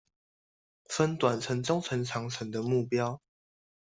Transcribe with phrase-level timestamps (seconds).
[0.85, 3.19] 分短程中程長程的目標